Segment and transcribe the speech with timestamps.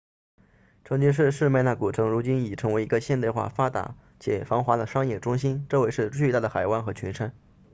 [0.83, 7.35] 曾经是士麦那 smyrna 古城如今已成为一个现代化发达且繁忙的商业中心周围是巨大的海湾和群山